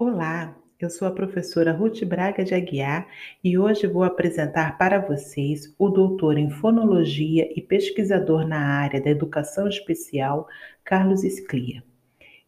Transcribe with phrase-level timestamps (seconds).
[0.00, 3.08] Olá, eu sou a professora Ruth Braga de Aguiar
[3.42, 9.10] e hoje vou apresentar para vocês o doutor em fonologia e pesquisador na área da
[9.10, 10.46] educação especial,
[10.84, 11.82] Carlos Scliar.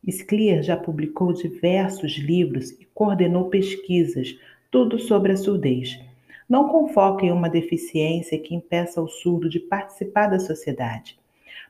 [0.08, 4.38] Scliar já publicou diversos livros e coordenou pesquisas,
[4.70, 5.98] tudo sobre a surdez.
[6.48, 11.18] Não com foco em uma deficiência que impeça o surdo de participar da sociedade,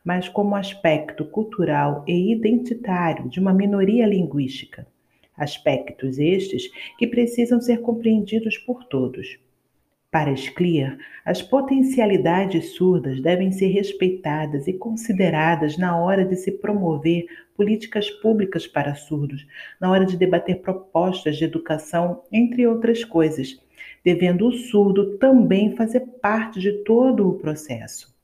[0.05, 4.87] mas como aspecto cultural e identitário de uma minoria linguística.
[5.41, 9.39] Aspectos estes que precisam ser compreendidos por todos.
[10.11, 17.25] Para Scliar, as potencialidades surdas devem ser respeitadas e consideradas na hora de se promover
[17.57, 19.47] políticas públicas para surdos,
[19.81, 23.59] na hora de debater propostas de educação, entre outras coisas,
[24.05, 28.15] devendo o surdo também fazer parte de todo o processo.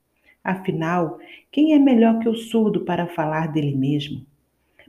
[0.43, 1.17] Afinal,
[1.51, 4.23] quem é melhor que o surdo para falar dele mesmo?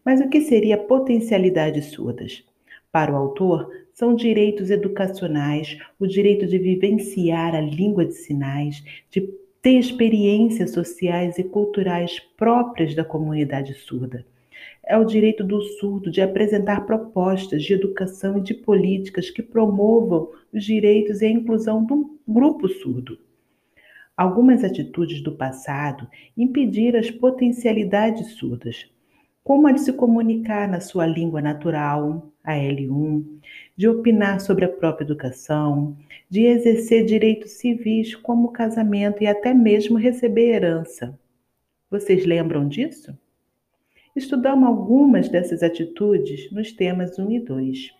[0.08, 2.42] Mas o que seria potencialidades surdas?
[2.90, 9.28] Para o autor, são direitos educacionais, o direito de vivenciar a língua de sinais, de
[9.60, 14.24] ter experiências sociais e culturais próprias da comunidade surda.
[14.82, 20.30] É o direito do surdo de apresentar propostas de educação e de políticas que promovam
[20.50, 23.18] os direitos e a inclusão do grupo surdo.
[24.16, 28.88] Algumas atitudes do passado impediram as potencialidades surdas,
[29.48, 33.24] como a de se comunicar na sua língua natural, a L1,
[33.74, 35.96] de opinar sobre a própria educação,
[36.28, 41.18] de exercer direitos civis como casamento e até mesmo receber herança.
[41.90, 43.18] Vocês lembram disso?
[44.14, 47.90] Estudamos algumas dessas atitudes nos temas 1 e 2.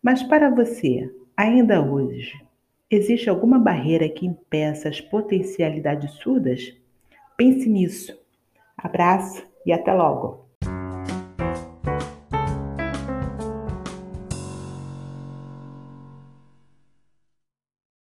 [0.00, 2.32] Mas para você, ainda hoje,
[2.90, 6.74] Existe alguma barreira que impeça as potencialidades surdas?
[7.36, 8.18] Pense nisso.
[8.78, 10.47] Abraço e até logo!